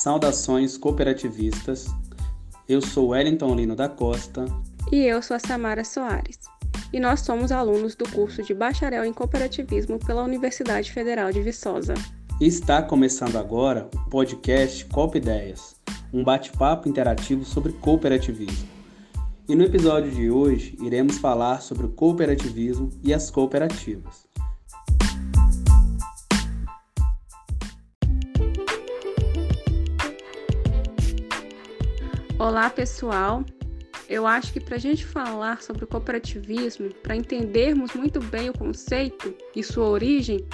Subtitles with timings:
[0.00, 1.88] Saudações cooperativistas.
[2.66, 4.46] Eu sou Wellington Lino da Costa.
[4.90, 6.38] E eu sou a Samara Soares.
[6.90, 11.92] E nós somos alunos do curso de Bacharel em Cooperativismo pela Universidade Federal de Viçosa.
[12.40, 15.76] está começando agora o podcast Coop Ideias,
[16.14, 18.70] um bate-papo interativo sobre cooperativismo.
[19.46, 24.29] E no episódio de hoje iremos falar sobre o cooperativismo e as cooperativas.
[32.40, 33.44] Olá, pessoal.
[34.08, 38.56] Eu acho que para a gente falar sobre o cooperativismo, para entendermos muito bem o
[38.56, 40.48] conceito e sua origem,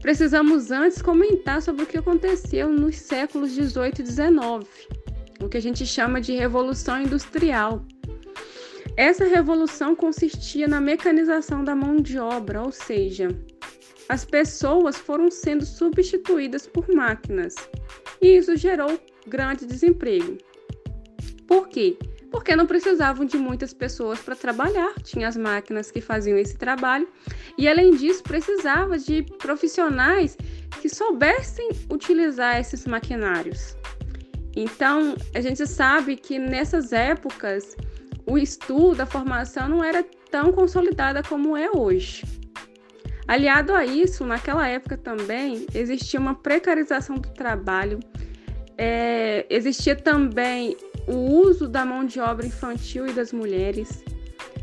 [0.00, 4.66] precisamos antes comentar sobre o que aconteceu nos séculos 18 e 19,
[5.42, 7.84] o que a gente chama de Revolução Industrial.
[8.96, 13.28] Essa revolução consistia na mecanização da mão de obra, ou seja,
[14.08, 17.54] as pessoas foram sendo substituídas por máquinas,
[18.22, 20.38] e isso gerou grande desemprego.
[21.54, 21.96] Por quê?
[22.32, 27.06] Porque não precisavam de muitas pessoas para trabalhar, tinha as máquinas que faziam esse trabalho,
[27.56, 30.36] e além disso, precisava de profissionais
[30.82, 33.76] que soubessem utilizar esses maquinários.
[34.56, 37.76] Então, a gente sabe que nessas épocas
[38.26, 42.24] o estudo, a formação não era tão consolidada como é hoje.
[43.28, 48.00] Aliado a isso, naquela época também existia uma precarização do trabalho,
[48.76, 51.16] é, existia também o
[51.46, 54.02] uso da mão de obra infantil e das mulheres,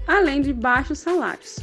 [0.08, 1.60] além de baixos salários.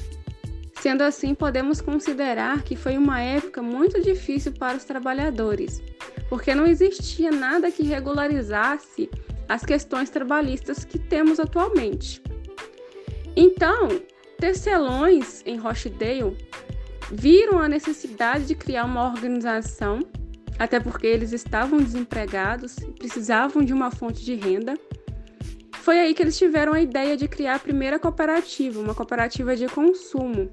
[0.81, 5.83] Sendo assim, podemos considerar que foi uma época muito difícil para os trabalhadores,
[6.29, 9.11] porque não existia nada que regularizasse
[9.49, 12.23] as questões trabalhistas que temos atualmente.
[13.35, 14.01] Então,
[14.39, 16.37] tecelões em Rochdale
[17.11, 20.01] viram a necessidade de criar uma organização
[20.59, 24.75] até porque eles estavam desempregados e precisavam de uma fonte de renda.
[25.73, 29.67] Foi aí que eles tiveram a ideia de criar a primeira cooperativa, uma cooperativa de
[29.69, 30.51] consumo.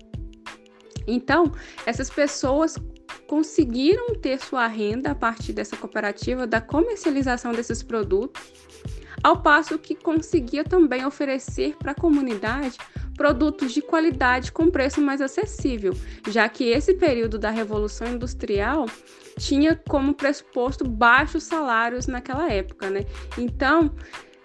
[1.08, 1.52] Então,
[1.86, 2.78] essas pessoas
[3.28, 8.42] conseguiram ter sua renda a partir dessa cooperativa, da comercialização desses produtos,
[9.24, 12.78] ao passo que conseguia também oferecer para a comunidade
[13.18, 15.94] produtos de qualidade com preço mais acessível,
[16.30, 18.86] já que esse período da Revolução Industrial
[19.38, 23.06] tinha como pressuposto baixos salários naquela época, né?
[23.38, 23.92] Então,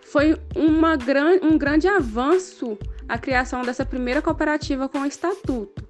[0.02, 2.76] foi uma gran, um grande avanço
[3.08, 5.88] a criação dessa primeira cooperativa com estatuto,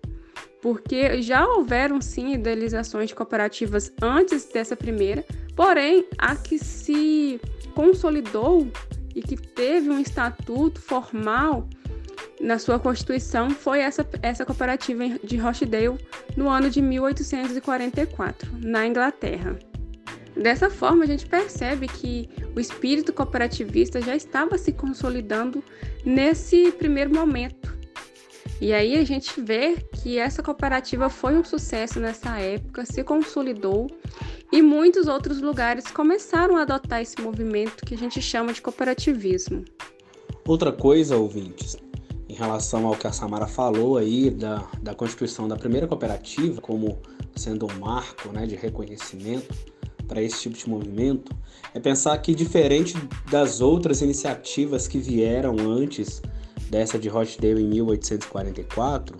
[0.63, 5.25] porque já houveram sim idealizações de cooperativas antes dessa primeira,
[5.55, 7.41] porém a que se
[7.75, 8.71] consolidou
[9.15, 11.69] e que teve um estatuto formal
[12.41, 15.99] na sua constituição foi essa, essa cooperativa de Rochdale
[16.37, 19.59] no ano de 1844, na Inglaterra.
[20.35, 25.63] Dessa forma, a gente percebe que o espírito cooperativista já estava se consolidando
[26.05, 27.79] nesse primeiro momento.
[28.61, 33.87] E aí a gente vê que essa cooperativa foi um sucesso nessa época, se consolidou
[34.53, 39.65] e muitos outros lugares começaram a adotar esse movimento que a gente chama de cooperativismo.
[40.47, 41.77] Outra coisa, ouvintes,
[42.41, 46.99] relação ao que a Samara falou aí da, da constituição da primeira cooperativa como
[47.37, 49.55] sendo um marco né, de reconhecimento
[50.09, 51.33] para esse tipo de movimento,
[51.73, 52.97] é pensar que diferente
[53.31, 56.21] das outras iniciativas que vieram antes
[56.69, 59.17] dessa de Rochdale em 1844,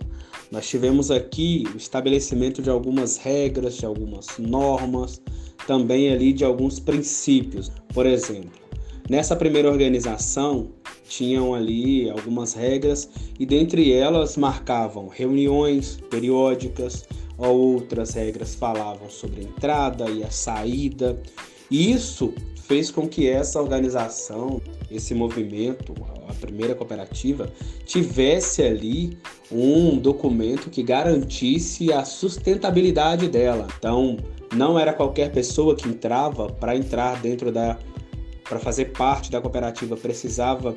[0.51, 5.21] nós tivemos aqui o estabelecimento de algumas regras, de algumas normas,
[5.65, 7.71] também ali de alguns princípios.
[7.93, 8.60] Por exemplo,
[9.09, 10.69] nessa primeira organização,
[11.07, 17.05] tinham ali algumas regras e dentre elas marcavam reuniões periódicas,
[17.37, 21.21] outras regras falavam sobre a entrada e a saída.
[21.69, 25.93] Isso fez com que essa organização, esse movimento,
[26.29, 27.51] a primeira cooperativa,
[27.85, 29.17] tivesse ali
[29.51, 33.67] um documento que garantisse a sustentabilidade dela.
[33.77, 34.17] Então,
[34.55, 37.77] não era qualquer pessoa que entrava para entrar dentro da
[38.51, 40.75] para fazer parte da cooperativa precisava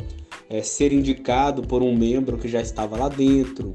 [0.48, 3.74] é, ser indicado por um membro que já estava lá dentro.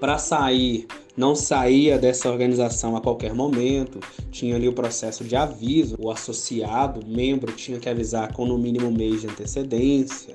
[0.00, 4.00] Para sair, não saía dessa organização a qualquer momento,
[4.32, 8.58] tinha ali o processo de aviso, o associado, o membro tinha que avisar com no
[8.58, 10.34] mínimo mês de antecedência.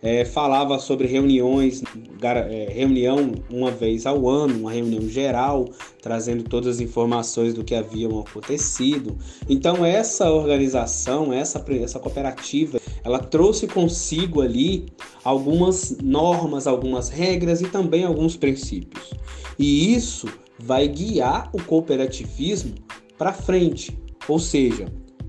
[0.00, 1.82] É, falava sobre reuniões,
[2.22, 5.68] é, reunião uma vez ao ano, uma reunião geral,
[6.00, 9.16] trazendo todas as informações do que haviam acontecido.
[9.48, 14.86] Então essa organização, essa, essa cooperativa, ela trouxe consigo ali
[15.24, 19.12] algumas normas, algumas regras e também alguns princípios.
[19.58, 20.28] E isso
[20.58, 22.74] vai guiar o cooperativismo
[23.16, 23.98] para frente.
[24.28, 24.86] Ou seja,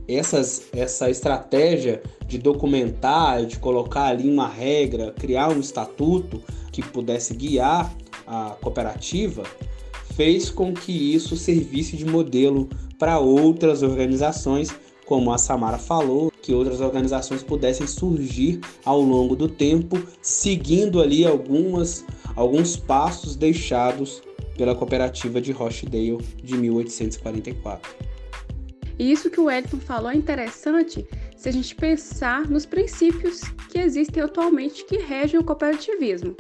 [0.10, 6.42] essas, essa estratégia de documentar, de colocar ali uma regra, criar um estatuto
[6.72, 7.94] que pudesse guiar
[8.26, 9.44] a cooperativa,
[10.16, 12.68] fez com que isso servisse de modelo
[12.98, 14.74] para outras organizações,
[15.06, 21.26] como a Samara falou, que outras organizações pudessem surgir ao longo do tempo, seguindo ali
[21.26, 22.04] algumas,
[22.36, 24.22] alguns passos deixados
[24.58, 28.09] pela cooperativa de Rochdale de 1844.
[29.00, 31.08] E isso que o Wellington falou é interessante
[31.38, 36.36] se a gente pensar nos princípios que existem atualmente que regem o cooperativismo.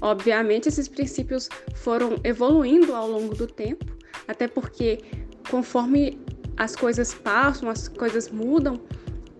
[0.00, 3.84] Obviamente, esses princípios foram evoluindo ao longo do tempo,
[4.28, 5.00] até porque
[5.50, 6.20] conforme
[6.56, 8.80] as coisas passam, as coisas mudam,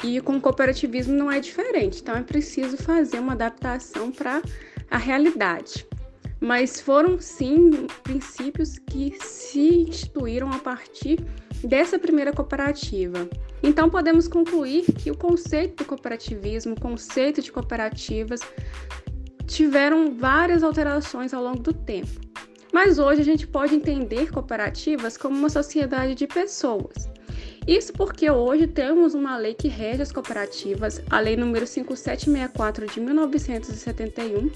[0.03, 2.01] e com o cooperativismo não é diferente.
[2.03, 4.43] Então, é preciso fazer uma adaptação para
[4.91, 5.87] a realidade.
[6.41, 11.25] Mas foram sim princípios que se instituíram a partir
[11.65, 13.29] dessa primeira cooperativa.
[13.63, 18.41] Então, podemos concluir que o conceito do cooperativismo, o conceito de cooperativas,
[19.47, 22.21] tiveram várias alterações ao longo do tempo.
[22.73, 27.09] Mas hoje a gente pode entender cooperativas como uma sociedade de pessoas.
[27.67, 33.01] Isso porque hoje temos uma lei que rege as cooperativas, a Lei número 5764 de
[33.01, 34.51] 1971,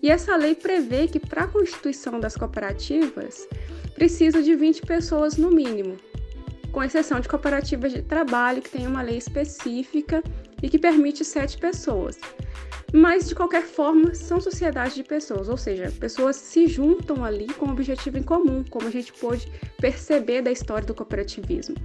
[0.00, 3.48] e essa lei prevê que para a constituição das cooperativas
[3.94, 5.96] precisa de 20 pessoas no mínimo,
[6.74, 10.20] com exceção de cooperativas de trabalho que tem uma lei específica
[10.60, 12.18] e que permite sete pessoas.
[12.92, 17.66] Mas, de qualquer forma, são sociedades de pessoas, ou seja, pessoas se juntam ali com
[17.66, 19.48] um objetivo em comum, como a gente pôde
[19.80, 21.76] perceber da história do cooperativismo.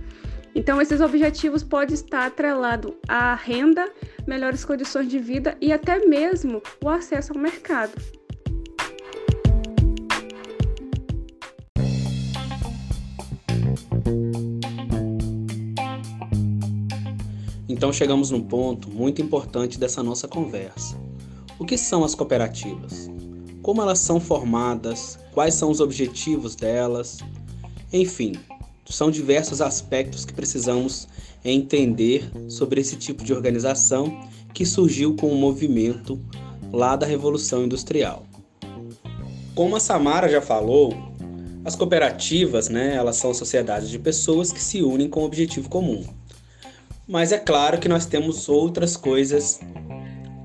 [0.56, 3.92] Então, esses objetivos podem estar atrelados à renda,
[4.28, 8.19] melhores condições de vida e até mesmo o acesso ao mercado.
[17.70, 20.98] Então chegamos num ponto muito importante dessa nossa conversa.
[21.60, 23.08] O que são as cooperativas?
[23.62, 25.20] Como elas são formadas?
[25.34, 27.20] Quais são os objetivos delas?
[27.94, 28.34] Enfim,
[28.90, 31.08] são diversos aspectos que precisamos
[31.46, 34.20] entender sobre esse tipo de organização
[34.52, 36.20] que surgiu com o movimento
[36.74, 38.26] lá da Revolução Industrial.
[39.54, 40.92] Como a Samara já falou,
[41.64, 46.04] as cooperativas, né, elas são sociedades de pessoas que se unem com um objetivo comum.
[47.10, 49.60] Mas é claro que nós temos outras coisas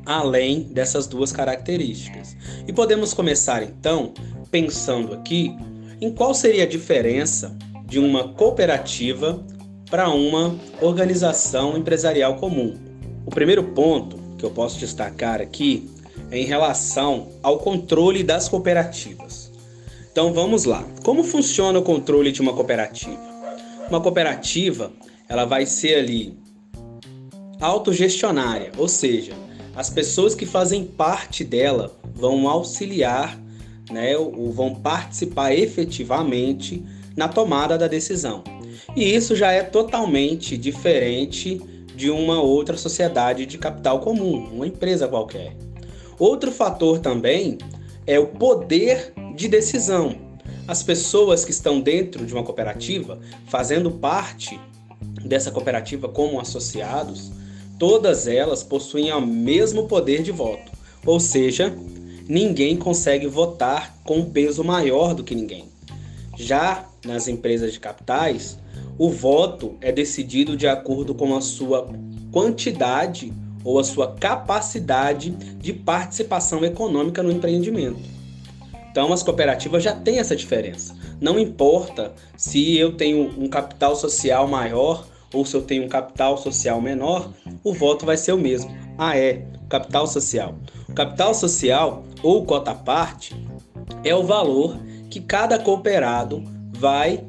[0.06, 2.34] além dessas duas características.
[2.66, 4.14] E podemos começar então
[4.50, 5.54] pensando aqui
[6.00, 9.44] em qual seria a diferença de uma cooperativa
[9.90, 12.78] para uma organização empresarial comum.
[13.26, 15.90] O primeiro ponto que eu posso destacar aqui
[16.30, 19.52] é em relação ao controle das cooperativas.
[20.10, 20.82] Então vamos lá.
[21.04, 23.20] Como funciona o controle de uma cooperativa?
[23.90, 24.90] Uma cooperativa,
[25.28, 26.42] ela vai ser ali
[27.64, 29.32] autogestionária, ou seja,
[29.74, 33.40] as pessoas que fazem parte dela vão auxiliar,
[33.90, 36.84] né, ou vão participar efetivamente
[37.16, 38.44] na tomada da decisão.
[38.94, 41.60] E isso já é totalmente diferente
[41.96, 45.56] de uma outra sociedade de capital comum, uma empresa qualquer.
[46.18, 47.58] Outro fator também
[48.06, 50.16] é o poder de decisão.
[50.68, 54.58] As pessoas que estão dentro de uma cooperativa, fazendo parte
[55.24, 57.32] dessa cooperativa como associados,
[57.78, 60.72] todas elas possuem o mesmo poder de voto,
[61.04, 61.74] ou seja,
[62.28, 65.64] ninguém consegue votar com um peso maior do que ninguém.
[66.36, 68.58] Já nas empresas de capitais,
[68.98, 71.88] o voto é decidido de acordo com a sua
[72.32, 78.14] quantidade ou a sua capacidade de participação econômica no empreendimento.
[78.90, 80.94] Então, as cooperativas já têm essa diferença.
[81.20, 86.36] Não importa se eu tenho um capital social maior ou se eu tenho um capital
[86.38, 88.70] social menor, o voto vai ser o mesmo.
[88.98, 90.54] Ah, é, capital social.
[90.88, 93.34] O capital social ou cota parte
[94.04, 94.76] é o valor
[95.10, 97.24] que cada cooperado vai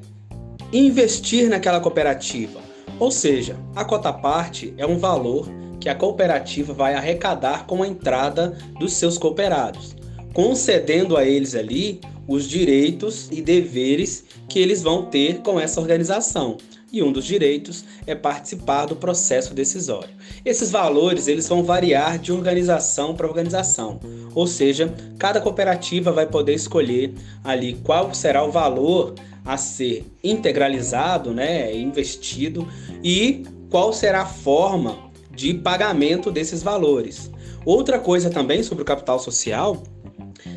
[0.71, 2.59] investir naquela cooperativa.
[2.99, 5.49] Ou seja, a cota parte é um valor
[5.79, 9.95] que a cooperativa vai arrecadar com a entrada dos seus cooperados,
[10.33, 16.57] concedendo a eles ali os direitos e deveres que eles vão ter com essa organização
[16.91, 20.09] e um dos direitos é participar do processo decisório.
[20.43, 23.99] Esses valores eles vão variar de organização para organização,
[24.33, 27.13] ou seja, cada cooperativa vai poder escolher
[27.43, 32.67] ali qual será o valor a ser integralizado, né, investido
[33.03, 37.29] e qual será a forma de pagamento desses valores.
[37.65, 39.83] Outra coisa também sobre o capital social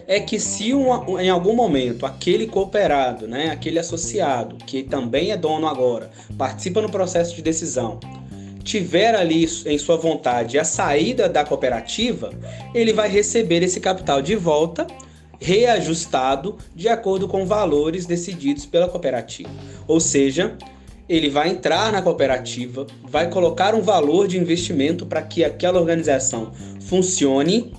[0.07, 5.37] é que se um, em algum momento aquele cooperado, né, aquele associado, que também é
[5.37, 7.99] dono agora, participa no processo de decisão
[8.69, 12.31] tiver ali em sua vontade a saída da cooperativa,
[12.75, 14.87] ele vai receber esse capital de volta
[15.41, 19.51] reajustado de acordo com valores decididos pela cooperativa.
[19.87, 20.57] Ou seja,
[21.09, 26.53] ele vai entrar na cooperativa, vai colocar um valor de investimento para que aquela organização
[26.81, 27.73] funcione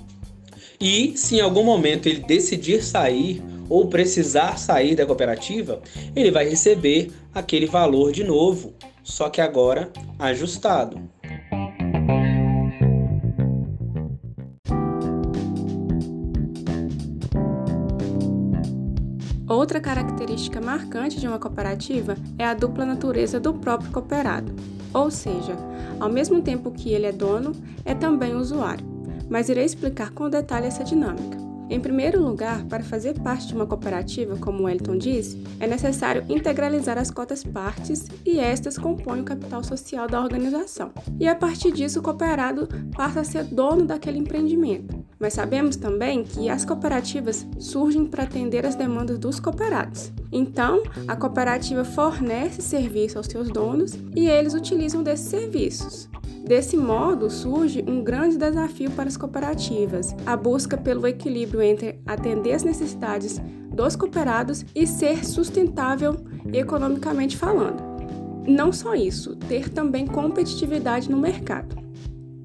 [0.80, 5.82] e, se em algum momento ele decidir sair ou precisar sair da cooperativa,
[6.16, 11.00] ele vai receber aquele valor de novo, só que agora ajustado.
[19.48, 24.56] Outra característica marcante de uma cooperativa é a dupla natureza do próprio cooperado,
[24.94, 25.56] ou seja,
[26.00, 27.52] ao mesmo tempo que ele é dono,
[27.84, 28.99] é também usuário.
[29.30, 31.50] Mas irei explicar com detalhe essa dinâmica.
[31.70, 36.26] Em primeiro lugar, para fazer parte de uma cooperativa, como o Elton disse, é necessário
[36.28, 40.92] integralizar as cotas partes e estas compõem o capital social da organização.
[41.20, 44.98] E a partir disso, o cooperado passa a ser dono daquele empreendimento.
[45.20, 50.12] Mas sabemos também que as cooperativas surgem para atender as demandas dos cooperados.
[50.32, 56.10] Então, a cooperativa fornece serviço aos seus donos e eles utilizam desses serviços.
[56.46, 62.54] Desse modo, surge um grande desafio para as cooperativas: a busca pelo equilíbrio entre atender
[62.54, 63.40] as necessidades
[63.72, 66.16] dos cooperados e ser sustentável
[66.52, 67.84] economicamente falando.
[68.48, 71.78] Não só isso, ter também competitividade no mercado.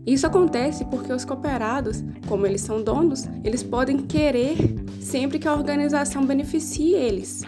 [0.06, 4.56] Isso acontece porque os cooperados, como eles são donos, eles podem querer
[5.00, 7.42] sempre que a organização beneficie eles.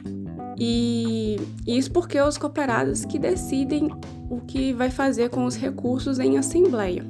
[0.58, 3.90] E isso porque os cooperados que decidem
[4.30, 7.04] o que vai fazer com os recursos em assembleia.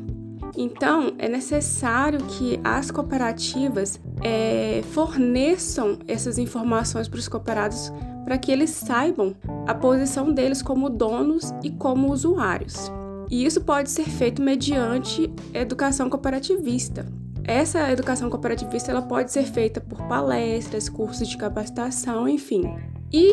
[0.56, 7.92] Então, é necessário que as cooperativas é, forneçam essas informações para os cooperados
[8.24, 9.36] para que eles saibam
[9.66, 12.90] a posição deles como donos e como usuários.
[13.30, 17.06] E isso pode ser feito mediante educação cooperativista.
[17.44, 22.64] Essa educação cooperativista ela pode ser feita por palestras, cursos de capacitação, enfim.
[23.12, 23.32] E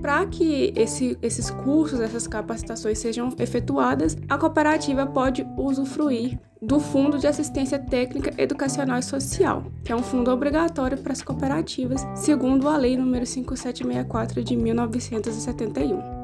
[0.00, 7.18] para que esse, esses cursos, essas capacitações sejam efetuadas, a cooperativa pode usufruir do Fundo
[7.18, 12.68] de Assistência Técnica Educacional e Social, que é um fundo obrigatório para as cooperativas, segundo
[12.68, 16.20] a Lei nº 5764 de 1971.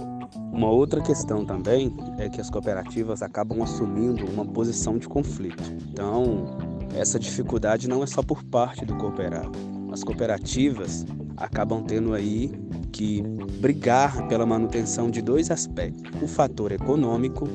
[0.52, 5.62] Uma outra questão também é que as cooperativas acabam assumindo uma posição de conflito.
[5.90, 6.56] Então,
[6.94, 9.52] essa dificuldade não é só por parte do cooperado.
[9.92, 11.04] As cooperativas
[11.36, 12.50] acabam tendo aí
[12.96, 13.20] que
[13.60, 17.46] brigar pela manutenção de dois aspectos: o fator econômico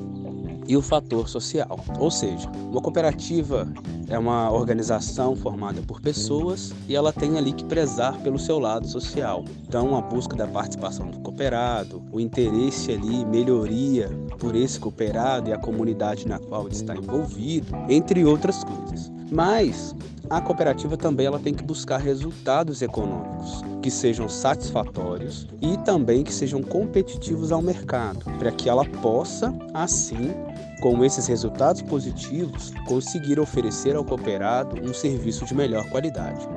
[0.67, 1.79] e o fator social.
[1.99, 3.67] Ou seja, uma cooperativa
[4.07, 8.87] é uma organização formada por pessoas e ela tem ali que prezar pelo seu lado
[8.87, 9.43] social.
[9.67, 15.53] Então, a busca da participação do cooperado, o interesse ali, melhoria por esse cooperado e
[15.53, 19.11] a comunidade na qual ele está envolvido, entre outras coisas.
[19.31, 19.95] Mas
[20.31, 26.33] a cooperativa também ela tem que buscar resultados econômicos que sejam satisfatórios e também que
[26.33, 30.33] sejam competitivos ao mercado, para que ela possa, assim,
[30.81, 36.47] com esses resultados positivos, conseguir oferecer ao cooperado um serviço de melhor qualidade.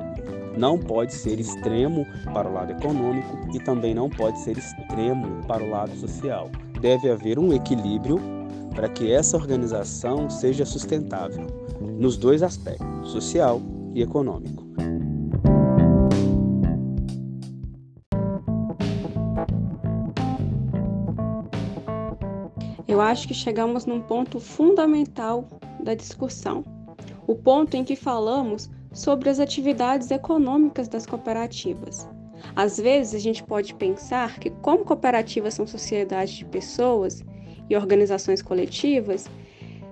[0.57, 5.61] Não pode ser extremo para o lado econômico e também não pode ser extremo para
[5.61, 6.49] o lado social.
[6.79, 8.44] Deve haver um equilíbrio
[8.75, 11.47] para que essa organização seja sustentável
[11.97, 13.61] nos dois aspectos, social
[13.93, 14.65] e econômico.
[22.87, 25.47] Eu acho que chegamos num ponto fundamental
[25.81, 26.63] da discussão,
[27.25, 32.07] o ponto em que falamos sobre as atividades econômicas das cooperativas.
[32.55, 37.23] Às vezes a gente pode pensar que, como cooperativas são sociedades de pessoas
[37.69, 39.29] e organizações coletivas,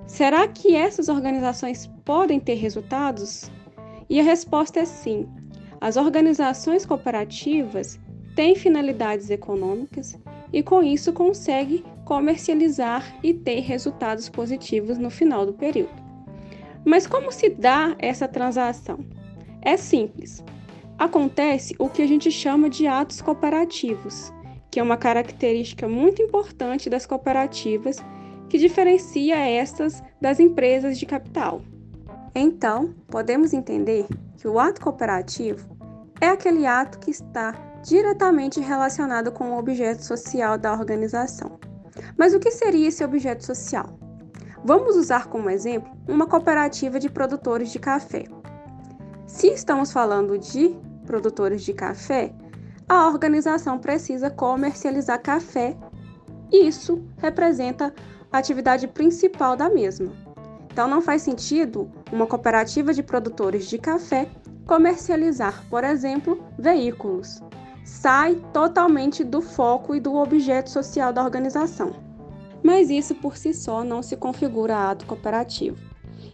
[0.06, 3.50] Será que essas organizações podem ter resultados?
[4.10, 5.28] E a resposta é sim.
[5.80, 8.00] As organizações cooperativas
[8.36, 10.18] têm finalidades econômicas
[10.52, 16.04] e, com isso, conseguem comercializar e ter resultados positivos no final do período.
[16.86, 19.00] Mas como se dá essa transação?
[19.62, 20.44] É simples.
[20.98, 24.32] Acontece o que a gente chama de atos cooperativos,
[24.74, 27.98] que é uma característica muito importante das cooperativas
[28.50, 31.62] que diferencia estas das empresas de capital.
[32.34, 35.78] Então, podemos entender que o ato cooperativo
[36.20, 37.52] é aquele ato que está
[37.84, 41.60] diretamente relacionado com o objeto social da organização.
[42.18, 44.00] Mas o que seria esse objeto social?
[44.66, 48.24] Vamos usar como exemplo uma cooperativa de produtores de café.
[49.28, 50.76] Se estamos falando de
[51.06, 52.34] produtores de café,
[52.88, 55.76] a organização precisa comercializar café.
[56.52, 57.94] Isso representa
[58.32, 60.12] a atividade principal da mesma.
[60.72, 64.28] Então, não faz sentido uma cooperativa de produtores de café
[64.66, 67.42] comercializar, por exemplo, veículos.
[67.86, 71.94] Sai totalmente do foco e do objeto social da organização.
[72.64, 75.78] Mas isso por si só não se configura ato cooperativo.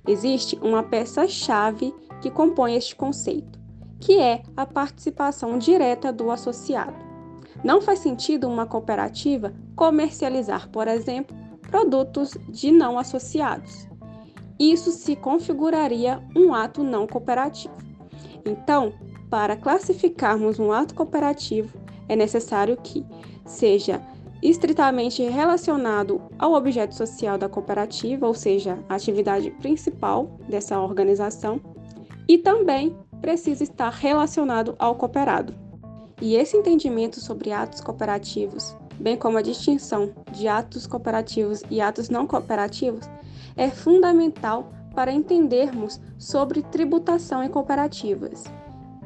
[0.07, 3.58] Existe uma peça-chave que compõe este conceito,
[3.99, 6.95] que é a participação direta do associado.
[7.63, 11.35] Não faz sentido uma cooperativa comercializar, por exemplo,
[11.69, 13.87] produtos de não associados.
[14.57, 17.75] Isso se configuraria um ato não cooperativo.
[18.45, 18.93] Então,
[19.29, 21.77] para classificarmos um ato cooperativo,
[22.07, 23.05] é necessário que
[23.45, 24.01] seja
[24.41, 31.59] estritamente relacionado ao objeto social da cooperativa, ou seja, a atividade principal dessa organização,
[32.27, 35.53] e também precisa estar relacionado ao cooperado.
[36.21, 42.09] E esse entendimento sobre atos cooperativos, bem como a distinção de atos cooperativos e atos
[42.09, 43.09] não cooperativos,
[43.55, 48.43] é fundamental para entendermos sobre tributação em cooperativas,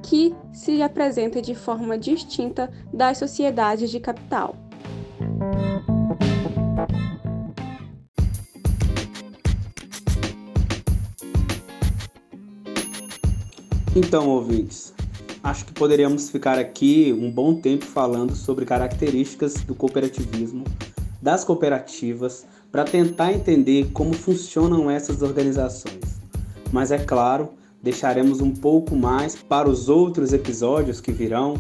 [0.01, 4.55] que se apresenta de forma distinta das sociedades de capital.
[13.96, 14.92] Então, ouvintes,
[15.44, 20.64] acho que poderíamos ficar aqui um bom tempo falando sobre características do cooperativismo,
[21.22, 26.20] das cooperativas, para tentar entender como funcionam essas organizações.
[26.72, 27.50] Mas é claro,
[27.84, 31.54] deixaremos um pouco mais para os outros episódios que virão,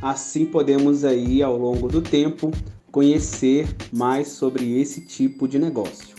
[0.00, 2.52] assim podemos aí ao longo do tempo
[2.92, 6.14] conhecer mais sobre esse tipo de negócio.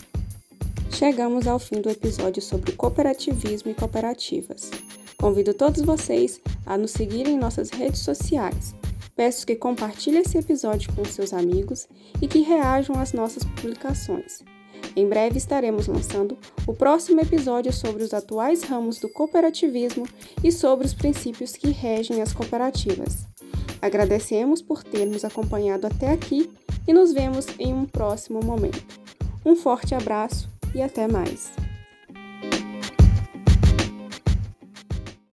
[0.90, 4.70] Chegamos ao fim do episódio sobre cooperativismo e cooperativas.
[5.18, 8.74] Convido todos vocês a nos seguir em nossas redes sociais.
[9.14, 11.88] Peço que compartilhem esse episódio com seus amigos
[12.20, 14.42] e que reajam às nossas publicações.
[14.94, 20.06] Em breve estaremos lançando o próximo episódio sobre os atuais ramos do cooperativismo
[20.44, 23.26] e sobre os princípios que regem as cooperativas.
[23.80, 26.50] Agradecemos por ter nos acompanhado até aqui
[26.86, 28.84] e nos vemos em um próximo momento.
[29.44, 31.65] Um forte abraço e até mais!